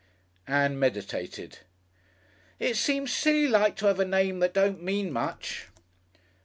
[0.47, 1.59] Ann meditated.
[2.57, 5.67] "It seems silly like to 'ave a name that don't mean much."